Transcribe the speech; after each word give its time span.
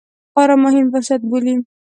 خورا 0.31 0.55
مهم 0.65 0.85
فرصت 0.93 1.21
بولي 1.29 1.55